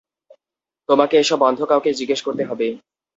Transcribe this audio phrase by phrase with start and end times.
[0.89, 2.67] তোমাকে এসব অন্ধ কাউকে জিজ্ঞেস করতে হবে।